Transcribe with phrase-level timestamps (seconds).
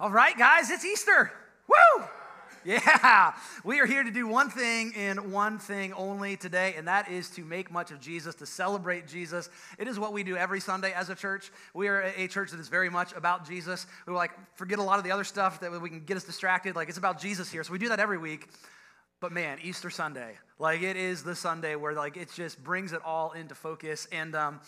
[0.00, 1.30] All right, guys, it's Easter.
[1.68, 2.04] Woo!
[2.64, 7.10] Yeah, we are here to do one thing and one thing only today, and that
[7.10, 9.50] is to make much of Jesus, to celebrate Jesus.
[9.78, 11.52] It is what we do every Sunday as a church.
[11.74, 13.86] We are a church that is very much about Jesus.
[14.06, 16.76] We like forget a lot of the other stuff that we can get us distracted.
[16.76, 18.48] Like it's about Jesus here, so we do that every week.
[19.20, 23.02] But man, Easter Sunday, like it is the Sunday where like it just brings it
[23.04, 24.08] all into focus.
[24.10, 24.60] And um,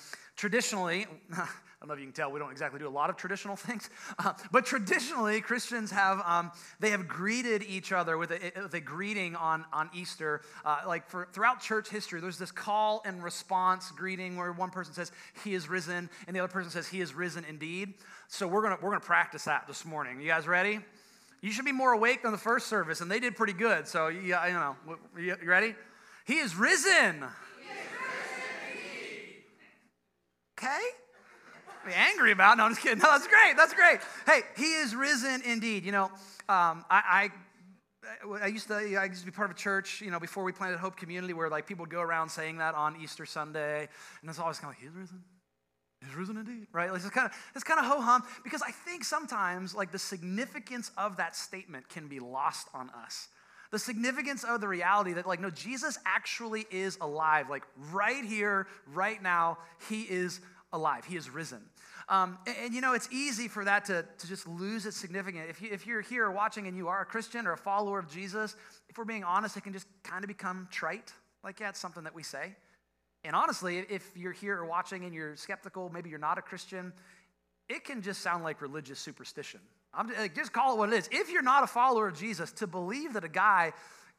[0.42, 1.46] traditionally, I
[1.78, 3.88] don't know if you can tell, we don't exactly do a lot of traditional things,
[4.18, 6.50] uh, but traditionally Christians have um,
[6.80, 10.40] they have greeted each other with a, with a greeting on on Easter.
[10.64, 14.92] Uh, like for throughout church history, there's this call and response greeting where one person
[14.92, 15.12] says
[15.44, 17.94] He is risen, and the other person says He is risen indeed.
[18.26, 20.20] So we're gonna we're gonna practice that this morning.
[20.20, 20.80] You guys ready?
[21.40, 23.86] You should be more awake than the first service, and they did pretty good.
[23.86, 24.74] So, you know,
[25.16, 25.76] you ready?
[26.24, 26.90] He is risen.
[26.90, 27.32] He is risen
[30.62, 30.80] okay?
[31.84, 32.58] Be angry about?
[32.58, 32.98] No, I'm just kidding.
[32.98, 33.56] No, that's great.
[33.56, 33.98] That's great.
[34.26, 35.84] Hey, he is risen indeed.
[35.84, 36.04] You know,
[36.48, 37.30] um, I,
[38.30, 40.44] I I used to I used to be part of a church, you know, before
[40.44, 43.88] we planted Hope Community, where like people would go around saying that on Easter Sunday,
[44.20, 45.22] and it's always kind of like, "He's risen,
[46.04, 46.90] He's risen indeed, right?
[46.90, 49.98] Like it's kind of it's kind of ho hum because I think sometimes like the
[49.98, 53.28] significance of that statement can be lost on us.
[53.70, 58.66] The significance of the reality that like no Jesus actually is alive, like right here,
[58.92, 59.58] right now,
[59.88, 60.40] he is
[60.72, 61.04] alive.
[61.04, 61.62] He is risen.
[62.08, 65.46] Um, and, and, you know, it's easy for that to, to just lose its significance.
[65.48, 68.08] If, you, if you're here watching and you are a Christian or a follower of
[68.08, 68.56] Jesus,
[68.88, 71.12] if we're being honest, it can just kind of become trite.
[71.44, 72.56] Like, yeah, it's something that we say.
[73.24, 76.92] And honestly, if you're here or watching and you're skeptical, maybe you're not a Christian,
[77.68, 79.60] it can just sound like religious superstition.
[79.94, 81.08] I'm just, like, just call it what it is.
[81.12, 83.72] If you're not a follower of Jesus, to believe that a guy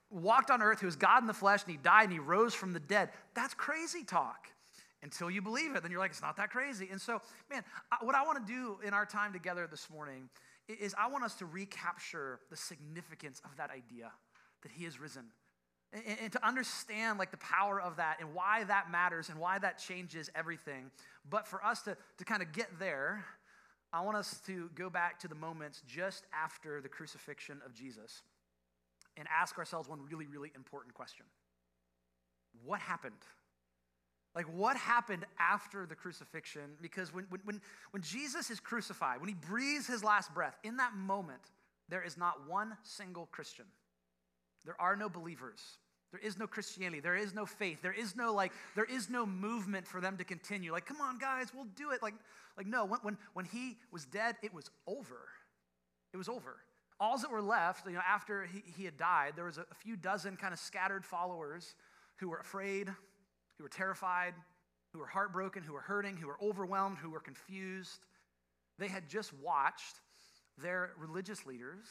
[0.10, 2.54] walked on earth who was God in the flesh and he died and he rose
[2.54, 4.48] from the dead, that's crazy talk.
[5.04, 6.88] Until you believe it, then you're like, it's not that crazy.
[6.90, 7.64] And so, man,
[8.02, 10.30] what I want to do in our time together this morning
[10.68, 14.12] is I want us to recapture the significance of that idea
[14.62, 15.26] that he is risen
[15.94, 19.78] and to understand like the power of that and why that matters and why that
[19.78, 20.90] changes everything.
[21.30, 23.24] But for us to, to kind of get there,
[23.92, 28.24] I want us to go back to the moments just after the crucifixion of Jesus
[29.18, 31.26] and ask ourselves one really, really important question
[32.66, 33.14] What happened?
[34.36, 36.78] Like, what happened after the crucifixion?
[36.82, 37.62] Because when, when,
[37.92, 41.52] when Jesus is crucified, when he breathes his last breath, in that moment,
[41.90, 43.66] there is not one single Christian.
[44.66, 45.62] There are no believers.
[46.12, 47.00] There is no Christianity.
[47.00, 47.82] There is no faith.
[47.82, 50.72] There is no like, there is no movement for them to continue.
[50.72, 52.02] Like, come on, guys, we'll do it.
[52.02, 52.14] Like,
[52.58, 55.28] like no, when, when, when he was dead, it was over.
[56.14, 56.58] It was over.
[57.00, 59.76] All that were left, you know, after he, he had died, there was a, a
[59.76, 61.76] few dozen kind of scattered followers
[62.18, 62.90] who were afraid,
[63.58, 64.34] who were terrified,
[64.92, 68.06] who were heartbroken, who were hurting, who were overwhelmed, who were confused.
[68.80, 69.96] They had just watched
[70.62, 71.88] their religious leaders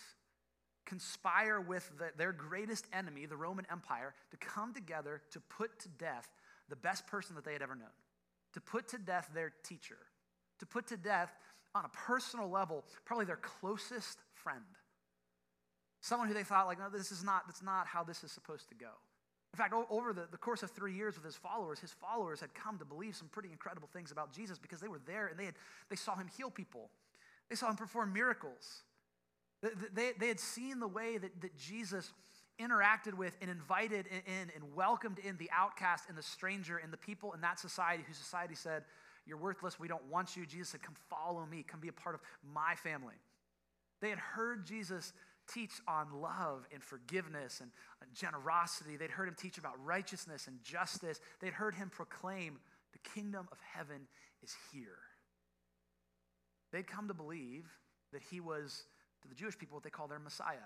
[0.84, 5.88] conspire with the, their greatest enemy, the Roman Empire, to come together to put to
[5.88, 6.28] death
[6.68, 7.88] the best person that they had ever known,
[8.54, 9.98] to put to death their teacher,
[10.58, 11.32] to put to death
[11.74, 14.64] on a personal level, probably their closest friend.
[16.00, 18.68] Someone who they thought, like, no, this is not, that's not how this is supposed
[18.68, 18.90] to go.
[19.54, 22.54] In fact, over the, the course of three years with his followers, his followers had
[22.54, 25.44] come to believe some pretty incredible things about Jesus because they were there and they,
[25.44, 25.54] had,
[25.90, 26.88] they saw him heal people.
[27.50, 28.82] They saw him perform miracles.
[29.94, 32.12] They, they had seen the way that, that Jesus
[32.58, 36.96] interacted with and invited in and welcomed in the outcast and the stranger and the
[36.96, 38.84] people in that society whose society said,
[39.26, 40.46] You're worthless, we don't want you.
[40.46, 42.20] Jesus said, Come follow me, come be a part of
[42.54, 43.14] my family.
[44.00, 45.12] They had heard Jesus
[45.52, 47.70] teach on love and forgiveness and
[48.00, 48.96] uh, generosity.
[48.96, 51.20] They'd heard him teach about righteousness and justice.
[51.40, 52.58] They'd heard him proclaim,
[52.92, 54.08] The kingdom of heaven
[54.42, 54.98] is here.
[56.72, 57.66] They'd come to believe
[58.12, 58.84] that he was
[59.22, 60.56] to the Jewish people what they call their Messiah,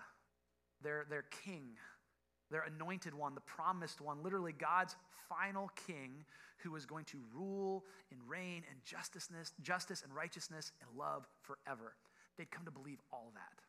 [0.83, 1.71] their, their king,
[2.51, 4.97] their anointed one, the promised one, literally God's
[5.29, 6.25] final king
[6.59, 9.29] who was going to rule and reign in justice,
[9.63, 11.95] justice and righteousness and love forever.
[12.39, 13.66] They'd come to believe all that.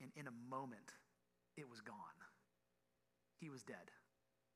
[0.00, 0.94] And in a moment,
[1.56, 1.96] it was gone.
[3.40, 3.90] He was dead.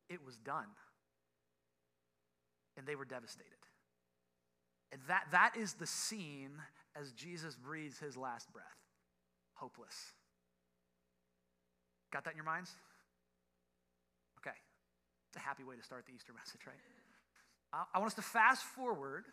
[0.09, 0.69] It was done.
[2.77, 3.53] And they were devastated.
[4.93, 6.53] And that, that is the scene
[6.99, 8.65] as Jesus breathes his last breath
[9.55, 10.13] hopeless.
[12.13, 12.71] Got that in your minds?
[14.41, 14.57] Okay.
[15.31, 16.77] It's a happy way to start the Easter message, right?
[17.93, 19.25] I want us to fast forward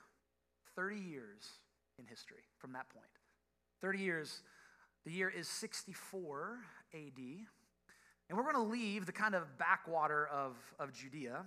[0.75, 1.45] 30 years
[1.99, 3.05] in history from that point.
[3.81, 4.41] 30 years,
[5.05, 6.59] the year is 64
[6.93, 7.21] AD.
[8.29, 11.45] And we're going to leave the kind of backwater of, of Judea.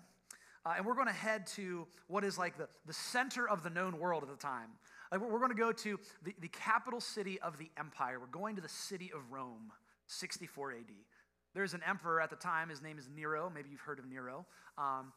[0.67, 3.71] Uh, and we're going to head to what is like the, the center of the
[3.71, 4.69] known world at the time.
[5.13, 8.19] Like we're, going to go to the, the capital city of the empire.
[8.19, 9.73] We're going to the city of Rome,
[10.07, 10.79] 64 AD.
[11.55, 12.69] There's an emperor at the time.
[12.69, 13.51] His name is Nero.
[13.55, 14.47] Maybe you've heard of Nero.
[14.77, 15.13] Um,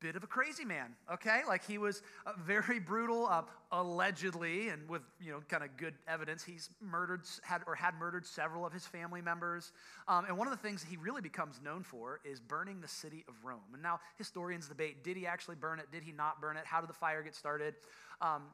[0.00, 1.42] bit of a crazy man, okay?
[1.46, 3.42] Like he was uh, very brutal, uh,
[3.72, 6.42] allegedly, and with you know kind of good evidence.
[6.42, 9.72] He's murdered had or had murdered several of his family members.
[10.08, 13.24] Um, and one of the things he really becomes known for is burning the city
[13.28, 13.60] of Rome.
[13.72, 15.86] And now historians debate: did he actually burn it?
[15.92, 16.64] Did he not burn it?
[16.64, 17.74] How did the fire get started?
[18.20, 18.44] Um,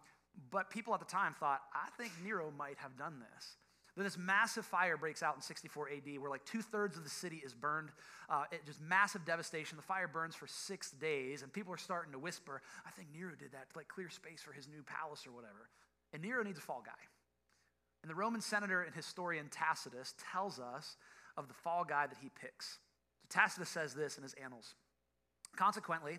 [0.50, 3.56] but people at the time thought, I think Nero might have done this.
[3.96, 7.10] Then this massive fire breaks out in 64 AD, where like two thirds of the
[7.10, 7.88] city is burned.
[8.28, 9.76] Uh, it, just massive devastation.
[9.76, 13.32] The fire burns for six days, and people are starting to whisper, "I think Nero
[13.38, 15.70] did that to like clear space for his new palace or whatever."
[16.12, 16.92] And Nero needs a fall guy.
[18.02, 20.96] And the Roman senator and historian Tacitus tells us
[21.36, 22.78] of the fall guy that he picks.
[23.22, 24.74] So Tacitus says this in his annals.
[25.56, 26.18] Consequently,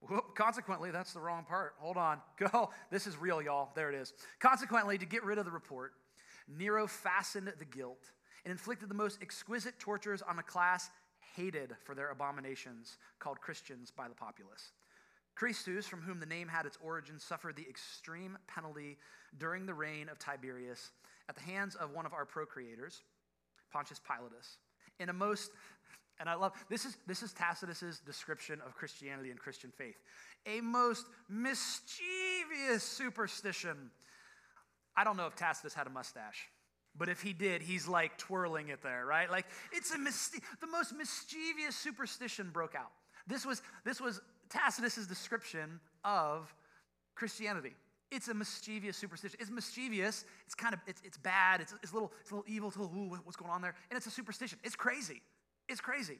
[0.00, 1.74] Whoop, consequently, that's the wrong part.
[1.78, 2.20] Hold on.
[2.38, 2.70] Go.
[2.90, 3.70] This is real, y'all.
[3.74, 4.12] There it is.
[4.38, 5.92] Consequently, to get rid of the report,
[6.48, 8.10] Nero fastened the guilt
[8.44, 10.90] and inflicted the most exquisite tortures on a class
[11.34, 14.72] hated for their abominations, called Christians by the populace.
[15.34, 18.96] Christus, from whom the name had its origin, suffered the extreme penalty
[19.38, 20.92] during the reign of Tiberius
[21.28, 23.02] at the hands of one of our procurators,
[23.72, 24.56] Pontius Pilatus,
[24.98, 25.50] in a most
[26.18, 30.00] and I love this is this is Tacitus's description of Christianity and Christian faith.
[30.46, 33.90] A most mischievous superstition
[34.96, 36.48] I don't know if Tacitus had a mustache,
[36.96, 39.30] but if he did, he's like twirling it there, right?
[39.30, 42.90] Like it's a mis- the most mischievous superstition broke out.
[43.26, 46.54] This was this was Tacitus's description of
[47.14, 47.74] Christianity.
[48.10, 49.36] It's a mischievous superstition.
[49.40, 50.24] It's mischievous.
[50.46, 51.60] It's kind of it's, it's bad.
[51.60, 52.68] It's, it's a little it's a little evil.
[52.68, 53.74] It's a little ooh, what's going on there?
[53.90, 54.58] And it's a superstition.
[54.62, 55.22] It's crazy.
[55.68, 56.18] It's crazy.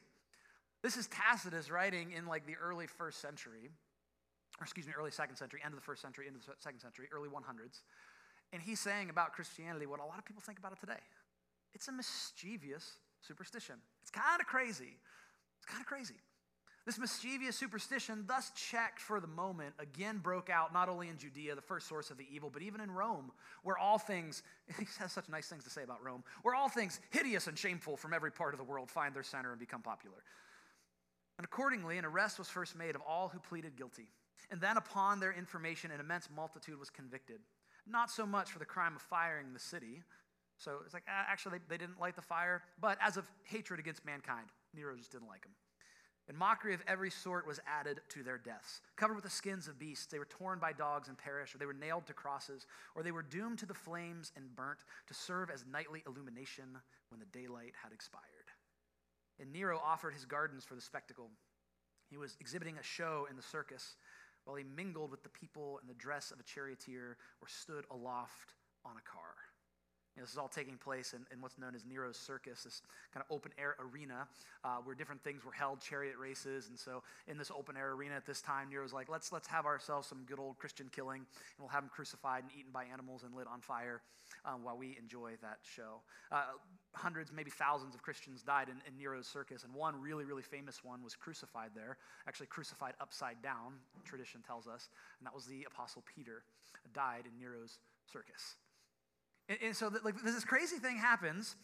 [0.83, 3.71] This is Tacitus writing in like the early first century,
[4.61, 7.09] or excuse me, early second century, end of the first century, into the second century,
[7.13, 7.81] early 100s.
[8.53, 11.01] And he's saying about Christianity what a lot of people think about it today
[11.75, 13.75] it's a mischievous superstition.
[14.01, 14.97] It's kind of crazy.
[15.59, 16.15] It's kind of crazy.
[16.87, 21.55] This mischievous superstition, thus checked for the moment, again broke out not only in Judea,
[21.55, 23.33] the first source of the evil, but even in Rome,
[23.63, 24.43] where all things,
[24.79, 27.97] he has such nice things to say about Rome, where all things hideous and shameful
[27.97, 30.23] from every part of the world find their center and become popular.
[31.39, 34.09] And accordingly, an arrest was first made of all who pleaded guilty.
[34.51, 37.41] And then, upon their information, an immense multitude was convicted
[37.89, 40.03] not so much for the crime of firing the city.
[40.59, 43.79] So it's like, uh, actually, they, they didn't light the fire, but as of hatred
[43.79, 44.49] against mankind.
[44.75, 45.53] Nero just didn't like them.
[46.29, 48.81] And mockery of every sort was added to their deaths.
[48.97, 51.67] Covered with the skins of beasts, they were torn by dogs and perished, or they
[51.67, 52.67] were nailed to crosses,
[52.97, 56.65] or they were doomed to the flames and burnt to serve as nightly illumination
[57.11, 58.25] when the daylight had expired.
[59.39, 61.31] And Nero offered his gardens for the spectacle.
[62.11, 63.97] He was exhibiting a show in the circus
[64.47, 68.55] while he mingled with the people in the dress of a charioteer or stood aloft
[68.85, 69.35] on a car.
[70.17, 72.81] You know, this is all taking place in, in, what's known as Nero's Circus, this
[73.13, 74.27] kind of open air arena
[74.65, 76.69] uh, where different things were held, chariot races.
[76.71, 79.67] And so, in this open air arena at this time, Nero's like, let's, let's have
[79.67, 83.25] ourselves some good old Christian killing, and we'll have them crucified and eaten by animals
[83.25, 84.01] and lit on fire
[84.47, 86.01] um, while we enjoy that show.
[86.33, 86.45] Uh,
[86.97, 90.83] hundreds, maybe thousands of Christians died in, in, Nero's circus, and one really, really famous
[90.83, 94.89] one was crucified there, actually crucified upside down, tradition tells us,
[95.19, 96.43] and that was the Apostle Peter,
[96.95, 97.79] died in Nero's
[98.11, 98.57] circus.
[99.49, 101.57] And, and so, like, this crazy thing happens.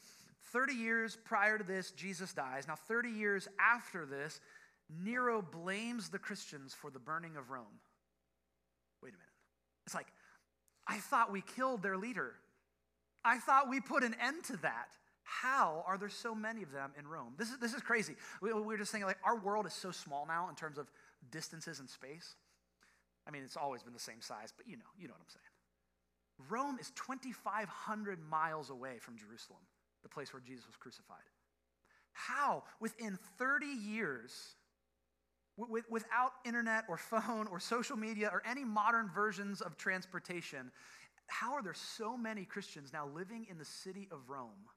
[0.53, 2.67] 30 years prior to this, Jesus dies.
[2.69, 4.41] Now, 30 years after this,
[5.03, 7.81] Nero blames the Christians for the burning of Rome.
[9.03, 9.27] Wait a minute.
[9.87, 10.09] It's like,
[10.87, 12.35] I thought we killed their leader.
[13.25, 14.89] I thought we put an end to that.
[15.41, 17.33] How are there so many of them in Rome?
[17.39, 18.17] This is, this is crazy.
[18.43, 20.91] We, we were just saying, like, our world is so small now in terms of
[21.31, 22.35] distances and space.
[23.27, 25.31] I mean, it's always been the same size, but you know, you know what I'm
[25.31, 26.51] saying.
[26.51, 29.61] Rome is 2,500 miles away from Jerusalem,
[30.03, 31.25] the place where Jesus was crucified.
[32.12, 34.33] How, within 30 years,
[35.57, 40.71] without internet or phone or social media or any modern versions of transportation,
[41.27, 44.69] how are there so many Christians now living in the city of Rome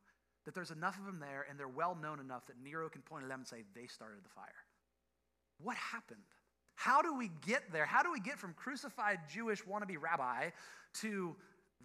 [0.46, 3.24] that there's enough of them there and they're well known enough that Nero can point
[3.24, 4.46] at them and say, they started the fire?
[5.62, 6.22] What happened?
[6.76, 7.86] How do we get there?
[7.86, 10.50] How do we get from crucified Jewish wannabe rabbi
[11.02, 11.36] to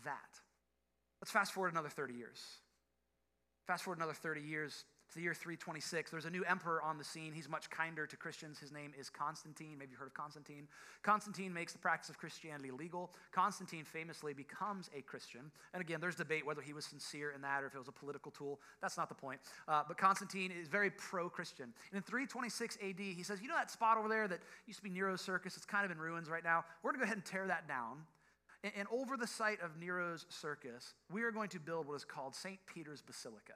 [0.05, 0.41] that?
[1.21, 2.41] Let's fast forward another 30 years.
[3.67, 4.85] Fast forward another 30 years.
[5.11, 6.13] It's the year 326.
[6.13, 7.33] There's a new emperor on the scene.
[7.33, 8.61] He's much kinder to Christians.
[8.61, 9.77] His name is Constantine.
[9.77, 10.69] Maybe you've heard of Constantine.
[11.03, 13.11] Constantine makes the practice of Christianity legal.
[13.33, 15.51] Constantine famously becomes a Christian.
[15.75, 17.93] And again, there's debate whether he was sincere in that or if it was a
[17.93, 18.61] political tool.
[18.81, 19.41] That's not the point.
[19.67, 21.75] Uh, but Constantine is very pro Christian.
[21.91, 24.39] And in 326 AD, he says, You know that spot over there that
[24.69, 25.57] used to be Nero's circus?
[25.57, 26.65] It's kind of in ruins right now.
[26.85, 27.97] We're going to go ahead and tear that down.
[28.63, 32.37] And over the site of Nero's circus, we are going to build what is called
[32.37, 32.61] St.
[32.73, 33.55] Peter's Basilica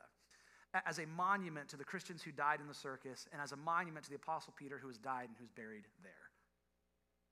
[0.87, 4.05] as a monument to the Christians who died in the circus and as a monument
[4.05, 6.13] to the Apostle Peter who has died and who's buried there.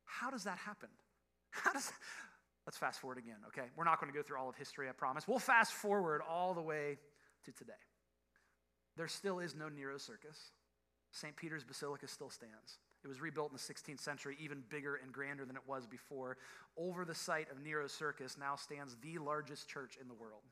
[0.04, 0.88] How does that happen?
[1.50, 1.92] How does,
[2.66, 3.68] let's fast forward again, okay?
[3.76, 5.26] We're not going to go through all of history, I promise.
[5.26, 6.98] We'll fast forward all the way
[7.44, 7.72] to today.
[8.96, 10.52] There still is no Nero circus.
[11.10, 11.34] St.
[11.36, 12.78] Peter's Basilica still stands.
[13.04, 16.36] It was rebuilt in the 16th century, even bigger and grander than it was before.
[16.76, 20.42] Over the site of Nero's circus now stands the largest church in the world.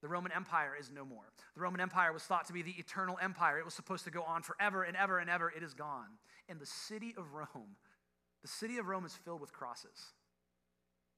[0.00, 1.32] The Roman Empire is no more.
[1.54, 3.58] The Roman Empire was thought to be the eternal empire.
[3.58, 5.50] It was supposed to go on forever and ever and ever.
[5.50, 6.18] It is gone.
[6.48, 7.76] And the city of Rome,
[8.42, 10.12] the city of Rome is filled with crosses.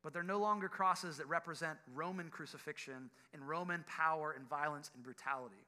[0.02, 5.02] But they're no longer crosses that represent Roman crucifixion and Roman power and violence and
[5.02, 5.66] brutality.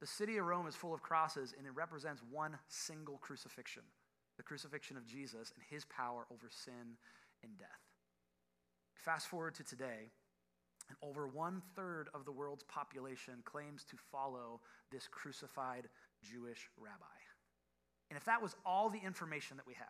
[0.00, 3.82] The city of Rome is full of crosses, and it represents one single crucifixion
[4.36, 6.96] the crucifixion of Jesus and his power over sin
[7.42, 7.68] and death.
[8.94, 10.12] Fast forward to today,
[10.88, 15.88] and over one third of the world's population claims to follow this crucified
[16.22, 17.04] Jewish rabbi.
[18.10, 19.86] And if that was all the information that we had,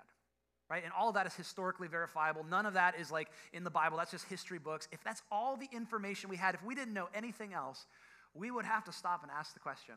[0.69, 3.71] right, and all of that is historically verifiable, none of that is like in the
[3.71, 4.89] Bible, that's just history books.
[4.91, 7.87] If that's all the information we had, if we didn't know anything else,
[8.35, 9.95] we would have to stop and ask the question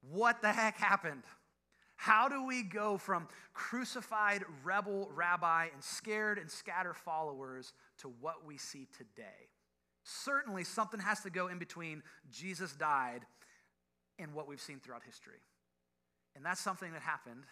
[0.00, 1.24] what the heck happened?
[1.98, 8.46] How do we go from crucified rebel rabbi and scared and scattered followers to what
[8.46, 9.50] we see today?
[10.04, 13.26] Certainly, something has to go in between Jesus died
[14.16, 15.40] and what we've seen throughout history.
[16.36, 17.42] And that's something that happened,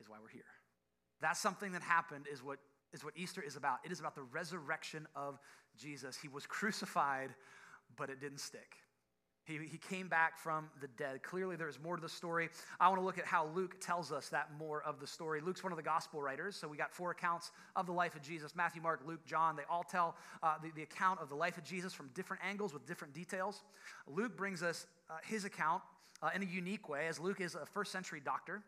[0.00, 0.42] is why we're here.
[1.20, 2.60] That's something that happened, is what,
[2.94, 3.80] is what Easter is about.
[3.84, 5.38] It is about the resurrection of
[5.76, 6.16] Jesus.
[6.16, 7.34] He was crucified,
[7.98, 8.74] but it didn't stick.
[9.44, 11.22] He, he came back from the dead.
[11.22, 12.48] Clearly, there is more to the story.
[12.78, 15.40] I want to look at how Luke tells us that more of the story.
[15.40, 18.22] Luke's one of the gospel writers, so we got four accounts of the life of
[18.22, 19.56] Jesus Matthew, Mark, Luke, John.
[19.56, 22.72] They all tell uh, the, the account of the life of Jesus from different angles
[22.72, 23.62] with different details.
[24.06, 25.82] Luke brings us uh, his account
[26.22, 28.62] uh, in a unique way, as Luke is a first century doctor.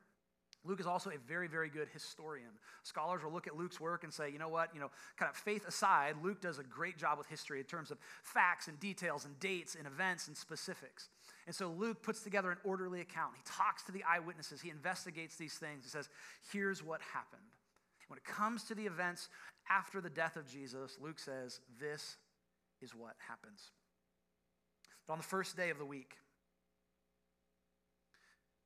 [0.64, 2.48] Luke is also a very, very good historian.
[2.82, 5.36] Scholars will look at Luke's work and say, you know what, you know, kind of
[5.36, 9.26] faith aside, Luke does a great job with history in terms of facts and details
[9.26, 11.10] and dates and events and specifics.
[11.46, 13.32] And so Luke puts together an orderly account.
[13.36, 15.84] He talks to the eyewitnesses, he investigates these things.
[15.84, 16.08] He says,
[16.50, 17.42] here's what happened.
[18.08, 19.28] When it comes to the events
[19.70, 22.16] after the death of Jesus, Luke says, this
[22.80, 23.70] is what happens.
[25.06, 26.16] But on the first day of the week,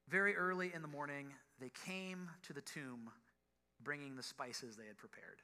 [0.09, 3.10] very early in the morning, they came to the tomb
[3.82, 5.40] bringing the spices they had prepared.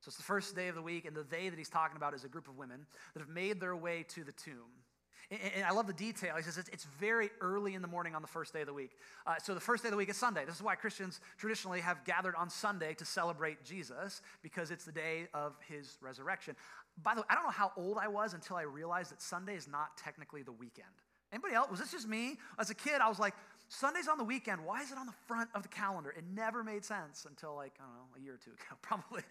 [0.00, 2.12] So it's the first day of the week, and the they that he's talking about
[2.14, 4.82] is a group of women that have made their way to the tomb.
[5.30, 6.34] And, I love the detail.
[6.36, 8.90] He says it's, very early in the morning on the first day of the week.
[9.26, 10.44] Uh, so the first day of the week is Sunday.
[10.44, 14.92] This is why Christians traditionally have gathered on Sunday to celebrate Jesus, because it's the
[14.92, 16.56] day of his resurrection.
[17.02, 19.54] By the way, I don't know how old I was until I realized that Sunday
[19.54, 20.88] is not technically the weekend.
[21.32, 21.70] Anybody else?
[21.70, 22.36] Was this just me?
[22.58, 23.34] As a kid, I was like,
[23.72, 24.62] Sunday's on the weekend.
[24.66, 26.10] Why is it on the front of the calendar?
[26.10, 29.22] It never made sense until like, I don't know, a year or two ago, probably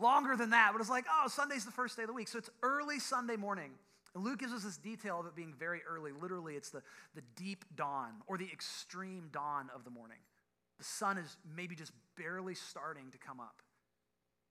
[0.00, 0.70] longer than that.
[0.72, 2.26] But it's like, oh, Sunday's the first day of the week.
[2.26, 3.70] So it's early Sunday morning.
[4.16, 6.10] Luke gives us this detail of it being very early.
[6.10, 6.82] Literally, it's the,
[7.14, 10.18] the deep dawn or the extreme dawn of the morning.
[10.78, 13.62] The sun is maybe just barely starting to come up,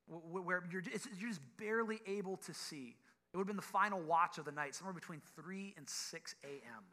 [0.08, 0.84] where you're,
[1.20, 2.96] you're just barely able to see.
[3.34, 6.36] It would have been the final watch of the night, somewhere between 3 and 6
[6.46, 6.84] a.m.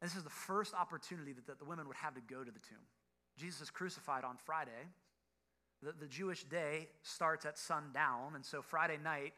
[0.00, 2.60] This is the first opportunity that, that the women would have to go to the
[2.60, 2.84] tomb.
[3.38, 4.70] Jesus is crucified on Friday.
[5.82, 9.34] The, the Jewish day starts at sundown, and so Friday night,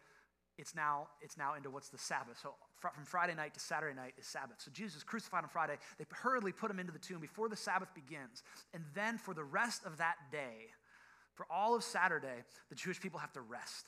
[0.57, 2.39] it's now, it's now into what's the Sabbath.
[2.43, 4.57] So fr- from Friday night to Saturday night is Sabbath.
[4.59, 5.77] So Jesus is crucified on Friday.
[5.99, 8.43] They hurriedly put him into the tomb before the Sabbath begins.
[8.75, 10.67] And then for the rest of that day,
[11.35, 13.87] for all of Saturday, the Jewish people have to rest.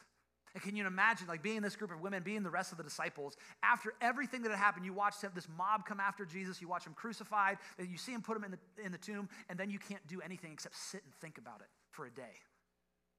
[0.55, 2.85] And can you imagine, like being this group of women, being the rest of the
[2.85, 6.87] disciples, after everything that had happened, you watched this mob come after Jesus, you watch
[6.87, 9.71] him crucified, and you see him put him in the, in the tomb, and then
[9.71, 12.35] you can't do anything except sit and think about it for a day.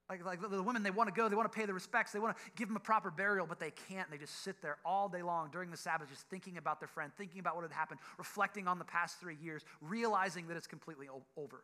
[0.10, 2.20] Like, like the women, they want to go, they want to pay the respects, they
[2.20, 4.12] want to give him a proper burial, but they can't.
[4.12, 7.14] They just sit there all day long during the Sabbath, just thinking about their friend,
[7.18, 11.08] thinking about what had happened, reflecting on the past three years, realizing that it's completely
[11.38, 11.64] over.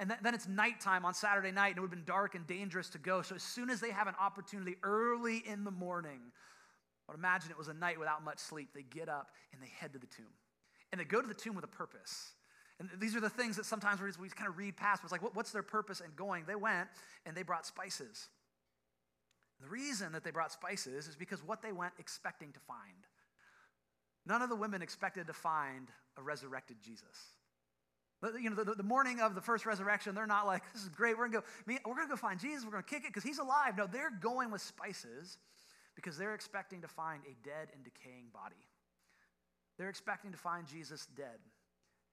[0.00, 2.46] And th- then it's nighttime on Saturday night, and it would have been dark and
[2.46, 3.22] dangerous to go.
[3.22, 6.20] So as soon as they have an opportunity early in the morning,
[7.08, 9.70] I would imagine it was a night without much sleep, they get up and they
[9.78, 10.32] head to the tomb.
[10.90, 12.32] And they go to the tomb with a purpose.
[12.78, 15.02] And these are the things that sometimes we, kind of read past.
[15.02, 16.44] It's like, what, what's their purpose in going?
[16.46, 16.88] They went
[17.24, 18.28] and they brought spices.
[19.60, 23.06] The reason that they brought spices is because what they went expecting to find.
[24.26, 27.36] None of the women expected to find a resurrected Jesus.
[28.40, 31.18] You know, the, the morning of the first resurrection, they're not like, this is great,
[31.18, 33.76] we're gonna go, we're gonna go find Jesus, we're gonna kick it because he's alive.
[33.76, 35.38] No, they're going with spices
[35.94, 38.56] because they're expecting to find a dead and decaying body.
[39.78, 41.38] They're expecting to find Jesus dead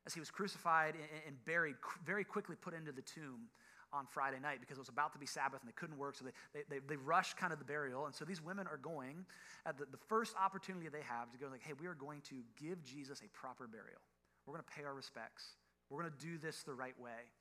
[0.06, 0.96] as he was crucified
[1.28, 1.76] and buried,
[2.06, 3.50] very quickly put into the tomb
[3.92, 6.16] on Friday night because it was about to be Sabbath and they couldn't work.
[6.16, 8.06] So they, they, they rushed kind of the burial.
[8.06, 9.26] And so these women are going
[9.66, 12.36] at the, the first opportunity they have to go, like, hey, we are going to
[12.62, 14.00] give Jesus a proper burial.
[14.46, 15.44] We're going to pay our respects.
[15.90, 17.32] We're going to do this the right way.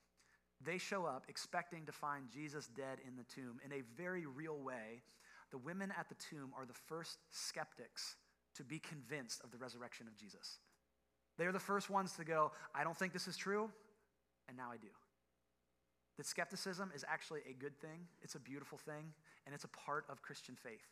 [0.64, 4.58] They show up expecting to find Jesus dead in the tomb in a very real
[4.58, 5.02] way.
[5.50, 8.16] The women at the tomb are the first skeptics
[8.56, 10.58] to be convinced of the resurrection of Jesus.
[11.36, 13.70] They're the first ones to go, I don't think this is true,
[14.48, 14.88] and now I do.
[16.16, 19.12] That skepticism is actually a good thing, it's a beautiful thing,
[19.46, 20.88] and it's a part of Christian faith.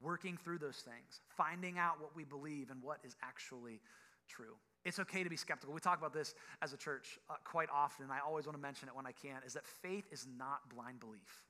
[0.00, 3.80] Working through those things, finding out what we believe and what is actually
[4.26, 4.54] true.
[4.88, 5.74] It's okay to be skeptical.
[5.74, 8.62] We talk about this as a church uh, quite often, and I always want to
[8.62, 11.44] mention it when I can, is that faith is not blind belief.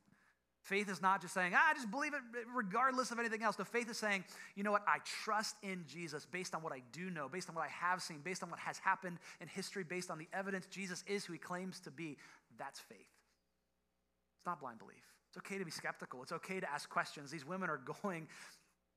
[0.61, 2.21] Faith is not just saying, ah, I just believe it
[2.53, 3.55] regardless of anything else.
[3.55, 4.25] The faith is saying,
[4.57, 7.55] you know what, I trust in Jesus based on what I do know, based on
[7.55, 10.67] what I have seen, based on what has happened in history, based on the evidence
[10.67, 12.17] Jesus is who he claims to be.
[12.59, 12.99] That's faith.
[12.99, 14.97] It's not blind belief.
[15.29, 16.23] It's okay to be skeptical.
[16.23, 17.31] It's okay to ask questions.
[17.31, 18.27] These women are going,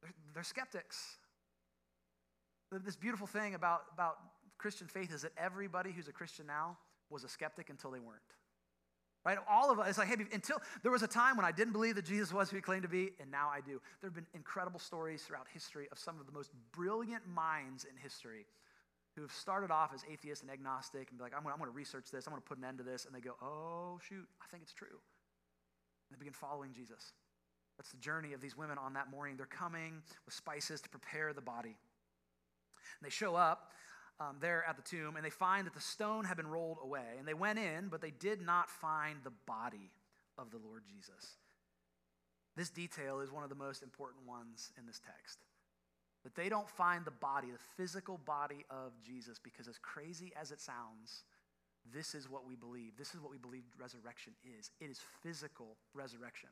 [0.02, 1.18] they're, they're skeptics.
[2.72, 4.18] This beautiful thing about, about
[4.58, 6.78] Christian faith is that everybody who's a Christian now
[7.10, 8.22] was a skeptic until they weren't.
[9.24, 9.38] Right?
[9.48, 11.96] All of us, it's like, hey, until there was a time when I didn't believe
[11.96, 13.80] that Jesus was who he claimed to be, and now I do.
[14.02, 17.96] There have been incredible stories throughout history of some of the most brilliant minds in
[17.98, 18.48] history
[19.16, 22.10] who have started off as atheist and agnostic and be like, I'm going to research
[22.12, 24.46] this, I'm going to put an end to this, and they go, oh, shoot, I
[24.50, 24.88] think it's true.
[24.90, 27.14] And they begin following Jesus.
[27.78, 29.36] That's the journey of these women on that morning.
[29.38, 31.78] They're coming with spices to prepare the body.
[33.00, 33.72] And they show up
[34.20, 37.16] um, there at the tomb, and they find that the stone had been rolled away.
[37.18, 39.92] And they went in, but they did not find the body
[40.38, 41.38] of the Lord Jesus.
[42.56, 45.40] This detail is one of the most important ones in this text.
[46.24, 50.52] That they don't find the body, the physical body of Jesus, because as crazy as
[50.52, 51.24] it sounds,
[51.94, 52.92] this is what we believe.
[52.98, 56.50] This is what we believe resurrection is it is physical resurrection.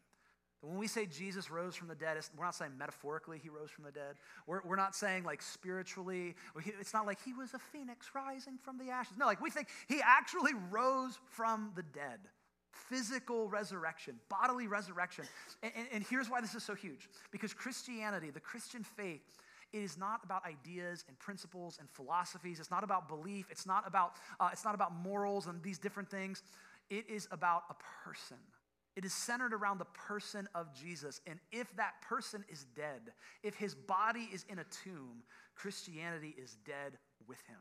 [0.62, 3.86] When we say Jesus rose from the dead, we're not saying metaphorically he rose from
[3.86, 4.16] the dead.
[4.46, 6.36] We're, we're not saying like spiritually.
[6.80, 9.14] It's not like he was a phoenix rising from the ashes.
[9.18, 12.20] No, like we think he actually rose from the dead.
[12.72, 15.26] Physical resurrection, bodily resurrection.
[15.64, 19.22] And, and, and here's why this is so huge because Christianity, the Christian faith,
[19.72, 22.60] it is not about ideas and principles and philosophies.
[22.60, 23.46] It's not about belief.
[23.50, 26.44] It's not about, uh, it's not about morals and these different things.
[26.90, 28.38] It is about a person
[29.00, 31.22] it is centered around the person of Jesus.
[31.26, 33.00] And if that person is dead,
[33.44, 35.24] if his body is in a tomb,
[35.56, 37.56] Christianity is dead with him.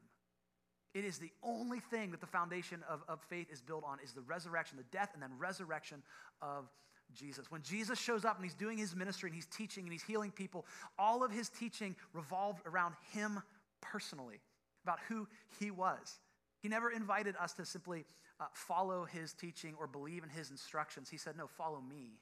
[0.95, 4.11] It is the only thing that the foundation of, of faith is built on is
[4.11, 6.03] the resurrection, the death, and then resurrection
[6.43, 6.69] of
[7.15, 7.53] Jesus.
[7.53, 10.33] When Jesus shows up and he's doing his ministry and he's teaching and he's healing
[10.33, 10.67] people,
[10.99, 13.41] all of his teaching revolved around him
[13.81, 14.41] personally,
[14.83, 15.29] about who
[15.61, 16.19] he was.
[16.61, 18.05] He never invited us to simply
[18.41, 21.09] uh, follow his teaching or believe in his instructions.
[21.09, 22.19] He said, No, follow me,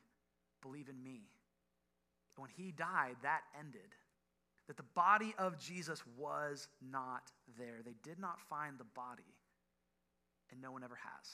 [0.63, 1.23] believe in me.
[2.37, 3.95] And when he died, that ended.
[4.67, 7.79] That the body of Jesus was not there.
[7.85, 9.23] They did not find the body,
[10.51, 11.29] and no one ever has.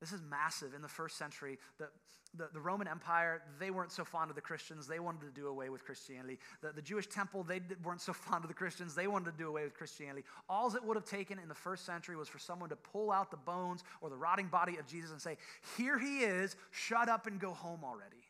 [0.00, 1.58] This is massive in the first century.
[1.78, 1.88] The,
[2.34, 4.86] the, the, Roman Empire, they weren't so fond of the Christians.
[4.86, 6.38] They wanted to do away with Christianity.
[6.62, 8.94] The, the Jewish temple, they weren't so fond of the Christians.
[8.94, 10.24] They wanted to do away with Christianity.
[10.48, 13.30] All it would have taken in the first century was for someone to pull out
[13.30, 15.36] the bones or the rotting body of Jesus and say,
[15.76, 18.24] Here he is, shut up and go home already.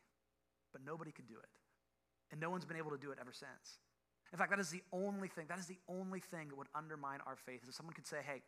[0.72, 1.48] But nobody could do it.
[2.32, 3.78] And no one's been able to do it ever since.
[4.32, 7.18] In fact, that is the only thing, that is the only thing that would undermine
[7.26, 7.62] our faith.
[7.62, 8.42] is If someone could say, Hey,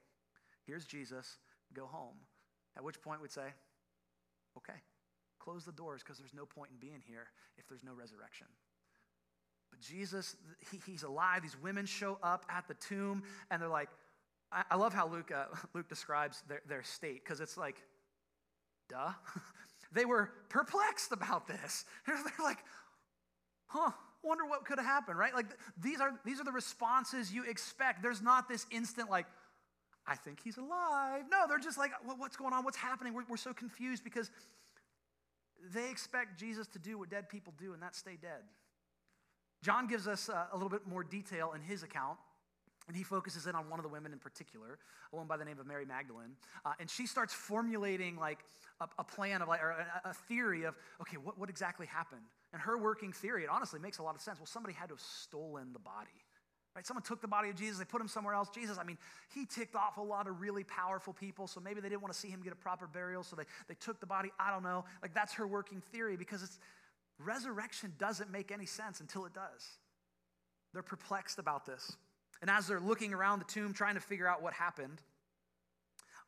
[0.66, 1.38] here's Jesus,
[1.72, 2.16] go home.
[2.76, 3.52] At which point we'd say,
[4.56, 4.78] okay,
[5.38, 8.46] close the doors because there's no point in being here if there's no resurrection.
[9.70, 10.36] But Jesus,
[10.70, 11.42] he, he's alive.
[11.42, 13.88] These women show up at the tomb and they're like,
[14.50, 17.76] I, I love how Luke, uh, Luke describes their, their state because it's like,
[18.88, 19.12] duh.
[19.92, 21.84] they were perplexed about this.
[22.06, 22.58] They're like,
[23.66, 23.90] huh,
[24.22, 25.34] wonder what could have happened, right?
[25.34, 25.46] Like
[25.80, 28.02] these are these are the responses you expect.
[28.02, 29.26] There's not this instant like,
[30.06, 31.24] I think he's alive.
[31.30, 32.64] No, they're just like, what's going on?
[32.64, 33.14] What's happening?
[33.14, 34.30] We're, we're so confused because
[35.72, 38.42] they expect Jesus to do what dead people do, and that's stay dead.
[39.62, 42.18] John gives us uh, a little bit more detail in his account.
[42.88, 44.76] And he focuses in on one of the women in particular,
[45.12, 46.34] a woman by the name of Mary Magdalene.
[46.64, 48.40] Uh, and she starts formulating like
[48.80, 52.22] a, a plan of like, or a, a theory of, okay, what, what exactly happened?
[52.52, 54.40] And her working theory, it honestly makes a lot of sense.
[54.40, 56.10] Well, somebody had to have stolen the body
[56.74, 56.86] Right?
[56.86, 58.48] Someone took the body of Jesus, they put him somewhere else.
[58.48, 58.96] Jesus, I mean,
[59.34, 62.18] he ticked off a lot of really powerful people, so maybe they didn't want to
[62.18, 64.30] see him get a proper burial, so they, they took the body.
[64.40, 64.84] I don't know.
[65.02, 66.58] Like, that's her working theory because it's
[67.18, 69.78] resurrection doesn't make any sense until it does.
[70.72, 71.96] They're perplexed about this.
[72.40, 75.02] And as they're looking around the tomb trying to figure out what happened,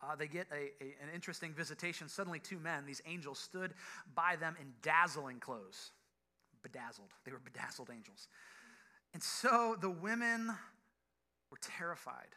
[0.03, 2.09] uh, they get a, a, an interesting visitation.
[2.09, 3.73] Suddenly, two men, these angels, stood
[4.15, 5.93] by them in dazzling clothes.
[6.63, 7.09] Bedazzled.
[7.25, 8.29] They were bedazzled angels.
[9.15, 10.49] And so the women
[11.51, 12.35] were terrified.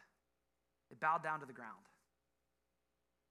[0.88, 1.74] They bowed down to the ground.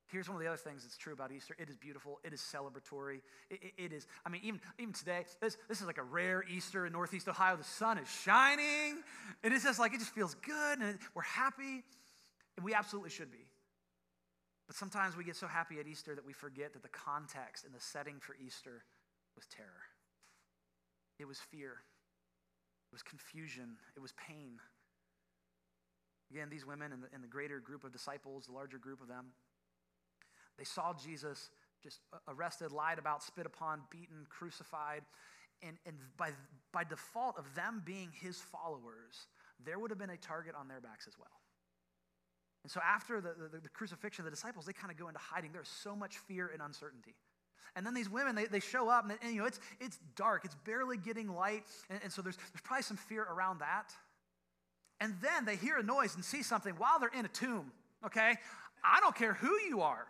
[0.09, 1.55] Here's one of the other things that's true about Easter.
[1.59, 2.19] It is beautiful.
[2.23, 3.21] It is celebratory.
[3.49, 6.43] It, it, it is, I mean, even, even today, this, this is like a rare
[6.49, 7.57] Easter in Northeast Ohio.
[7.57, 9.01] The sun is shining.
[9.43, 11.83] And It is just like, it just feels good and we're happy.
[12.55, 13.47] And we absolutely should be.
[14.67, 17.73] But sometimes we get so happy at Easter that we forget that the context and
[17.73, 18.83] the setting for Easter
[19.35, 19.87] was terror.
[21.19, 21.77] It was fear.
[22.97, 23.77] Was confusion.
[23.95, 24.57] It was pain.
[26.31, 29.07] Again, these women and the, and the greater group of disciples, the larger group of
[29.07, 29.27] them,
[30.57, 31.51] they saw Jesus
[31.83, 35.03] just arrested, lied about, spit upon, beaten, crucified.
[35.61, 36.31] And, and by,
[36.73, 39.27] by default of them being his followers,
[39.63, 41.27] there would have been a target on their backs as well.
[42.63, 45.51] And so after the, the, the crucifixion, the disciples, they kind of go into hiding.
[45.53, 47.13] There's so much fear and uncertainty.
[47.75, 50.45] And then these women, they, they show up, and, and, you know, it's, it's dark.
[50.45, 51.63] It's barely getting light.
[51.89, 53.91] And, and so there's, there's probably some fear around that.
[54.99, 57.71] And then they hear a noise and see something while they're in a tomb,
[58.05, 58.35] okay?
[58.83, 60.07] I don't care who you are.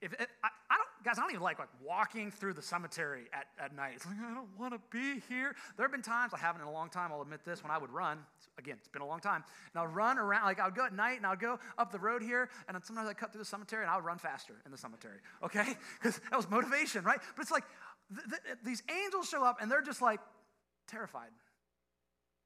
[0.00, 0.24] If, I,
[0.70, 3.92] I, don't, guys, I don't even like like walking through the cemetery at, at night.
[3.96, 5.54] It's like, I don't want to be here.
[5.76, 7.78] There have been times, I haven't in a long time, I'll admit this, when I
[7.78, 8.18] would run.
[8.58, 9.44] Again, it's been a long time.
[9.74, 11.98] And I'll run around, like I would go at night and I'll go up the
[11.98, 14.72] road here, and sometimes I'd cut through the cemetery and I would run faster in
[14.72, 15.76] the cemetery, okay?
[16.02, 17.20] Because that was motivation, right?
[17.36, 17.64] But it's like
[18.14, 20.20] th- th- these angels show up and they're just like
[20.88, 21.30] terrified.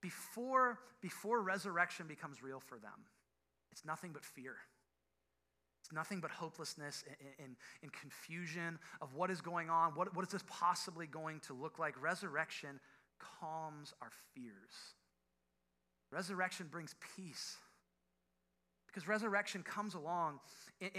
[0.02, 3.06] Before, before resurrection becomes real for them,
[3.72, 4.56] it's nothing but fear.
[5.86, 9.92] It's nothing but hopelessness and, and, and, confusion of what is going on.
[9.92, 11.94] What, what is this possibly going to look like?
[12.02, 12.80] Resurrection
[13.40, 14.94] calms our fears.
[16.10, 17.56] Resurrection brings peace.
[18.88, 20.40] Because resurrection comes along
[20.80, 20.90] and,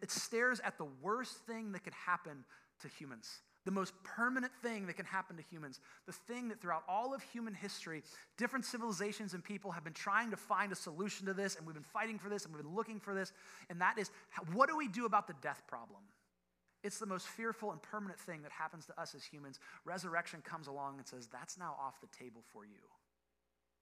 [0.00, 2.46] it stares at the worst thing that could happen
[2.80, 6.84] to humans the most permanent thing that can happen to humans, the thing that throughout
[6.88, 8.02] all of human history,
[8.38, 11.74] different civilizations and people have been trying to find a solution to this, and we've
[11.74, 13.32] been fighting for this, and we've been looking for this,
[13.68, 14.10] and that is
[14.54, 16.00] what do we do about the death problem?
[16.84, 19.58] It's the most fearful and permanent thing that happens to us as humans.
[19.84, 22.86] Resurrection comes along and says, That's now off the table for you.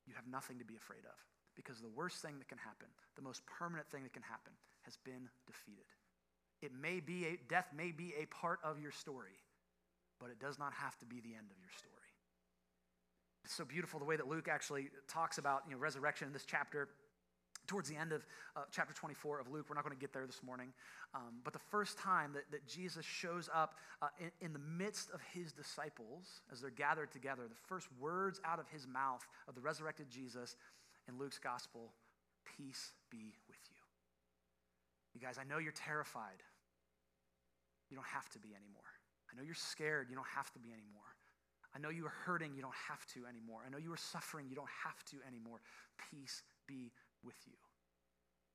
[0.06, 1.18] You have nothing to be afraid of
[1.54, 4.96] because the worst thing that can happen, the most permanent thing that can happen, has
[5.04, 5.84] been defeated.
[6.62, 9.36] It may be a, death may be a part of your story,
[10.20, 11.94] but it does not have to be the end of your story.
[13.44, 16.44] It's so beautiful the way that Luke actually talks about you know, resurrection in this
[16.46, 16.88] chapter.
[17.66, 20.26] Towards the end of uh, chapter 24 of Luke, we're not going to get there
[20.26, 20.68] this morning,
[21.14, 25.10] um, but the first time that, that Jesus shows up uh, in, in the midst
[25.12, 29.54] of his disciples as they're gathered together, the first words out of his mouth of
[29.54, 30.56] the resurrected Jesus
[31.08, 31.92] in Luke's gospel
[32.56, 33.80] peace be with you.
[35.14, 36.42] You guys, I know you're terrified.
[37.90, 38.93] You don't have to be anymore.
[39.34, 40.06] I know you're scared.
[40.08, 41.10] You don't have to be anymore.
[41.74, 42.54] I know you are hurting.
[42.54, 43.62] You don't have to anymore.
[43.66, 44.46] I know you are suffering.
[44.48, 45.58] You don't have to anymore.
[46.10, 46.92] Peace be
[47.24, 47.58] with you.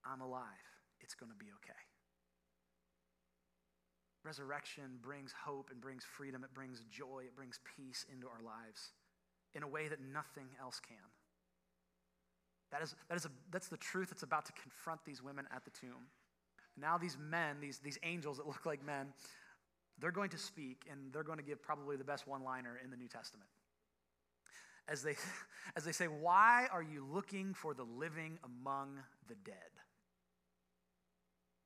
[0.05, 0.63] I'm alive.
[1.01, 1.79] It's going to be okay.
[4.23, 6.43] Resurrection brings hope and brings freedom.
[6.43, 7.23] It brings joy.
[7.25, 8.93] It brings peace into our lives
[9.53, 10.97] in a way that nothing else can.
[12.71, 15.65] That is, that is a, that's the truth that's about to confront these women at
[15.65, 16.07] the tomb.
[16.79, 19.07] Now, these men, these, these angels that look like men,
[19.99, 22.89] they're going to speak and they're going to give probably the best one liner in
[22.89, 23.49] the New Testament.
[24.87, 25.15] As they,
[25.75, 29.55] as they say, Why are you looking for the living among the dead?